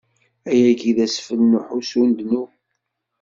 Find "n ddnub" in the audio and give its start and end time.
2.05-2.51